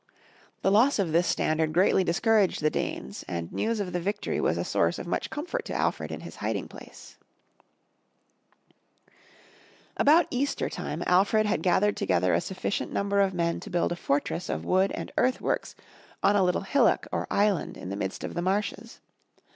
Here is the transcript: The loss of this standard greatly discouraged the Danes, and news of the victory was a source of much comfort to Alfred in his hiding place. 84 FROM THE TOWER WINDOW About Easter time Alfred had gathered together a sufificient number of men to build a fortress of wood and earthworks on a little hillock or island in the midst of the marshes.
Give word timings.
The 0.63 0.71
loss 0.71 0.97
of 0.97 1.11
this 1.11 1.27
standard 1.27 1.73
greatly 1.73 2.03
discouraged 2.03 2.63
the 2.63 2.71
Danes, 2.71 3.23
and 3.27 3.53
news 3.53 3.79
of 3.79 3.93
the 3.93 3.99
victory 3.99 4.41
was 4.41 4.57
a 4.57 4.65
source 4.65 4.97
of 4.97 5.05
much 5.05 5.29
comfort 5.29 5.63
to 5.65 5.75
Alfred 5.75 6.11
in 6.11 6.21
his 6.21 6.37
hiding 6.37 6.67
place. 6.67 7.17
84 9.93 9.93
FROM 9.93 9.93
THE 9.93 9.93
TOWER 10.05 10.13
WINDOW 10.15 10.23
About 10.23 10.27
Easter 10.31 10.69
time 10.71 11.03
Alfred 11.05 11.45
had 11.45 11.61
gathered 11.61 11.95
together 11.97 12.33
a 12.33 12.39
sufificient 12.41 12.89
number 12.91 13.21
of 13.21 13.35
men 13.35 13.59
to 13.59 13.69
build 13.69 13.91
a 13.91 13.95
fortress 13.95 14.49
of 14.49 14.65
wood 14.65 14.91
and 14.93 15.11
earthworks 15.19 15.75
on 16.23 16.35
a 16.35 16.43
little 16.43 16.61
hillock 16.61 17.05
or 17.11 17.27
island 17.29 17.77
in 17.77 17.89
the 17.89 17.95
midst 17.95 18.23
of 18.23 18.33
the 18.33 18.41
marshes. 18.41 19.01